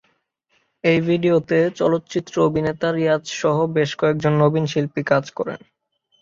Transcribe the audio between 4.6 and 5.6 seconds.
শিল্পী কাজ করেন।